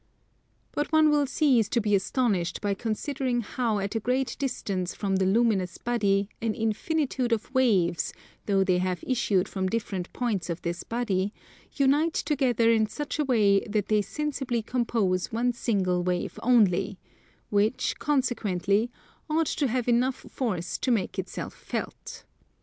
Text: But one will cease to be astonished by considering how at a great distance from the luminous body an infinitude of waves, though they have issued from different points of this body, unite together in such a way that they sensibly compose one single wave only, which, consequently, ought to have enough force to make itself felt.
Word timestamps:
But 0.71 0.91
one 0.91 1.11
will 1.11 1.27
cease 1.27 1.69
to 1.69 1.79
be 1.79 1.93
astonished 1.93 2.59
by 2.59 2.73
considering 2.73 3.41
how 3.41 3.77
at 3.77 3.93
a 3.93 3.99
great 3.99 4.35
distance 4.39 4.95
from 4.95 5.17
the 5.17 5.27
luminous 5.27 5.77
body 5.77 6.27
an 6.41 6.55
infinitude 6.55 7.31
of 7.31 7.53
waves, 7.53 8.11
though 8.47 8.63
they 8.63 8.79
have 8.79 9.03
issued 9.05 9.47
from 9.47 9.69
different 9.69 10.11
points 10.11 10.49
of 10.49 10.59
this 10.63 10.81
body, 10.83 11.35
unite 11.75 12.13
together 12.15 12.71
in 12.71 12.87
such 12.87 13.19
a 13.19 13.23
way 13.25 13.59
that 13.67 13.89
they 13.89 14.01
sensibly 14.01 14.63
compose 14.63 15.31
one 15.31 15.53
single 15.53 16.01
wave 16.01 16.39
only, 16.41 16.97
which, 17.51 17.99
consequently, 17.99 18.89
ought 19.29 19.45
to 19.45 19.67
have 19.67 19.87
enough 19.87 20.15
force 20.31 20.79
to 20.79 20.89
make 20.89 21.19
itself 21.19 21.53
felt. 21.53 22.25